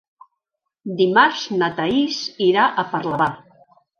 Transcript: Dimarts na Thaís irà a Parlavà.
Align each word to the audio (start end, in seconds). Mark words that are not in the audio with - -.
Dimarts 1.01 1.43
na 1.59 1.69
Thaís 1.79 2.23
irà 2.47 2.65
a 2.85 2.89
Parlavà. 2.97 3.31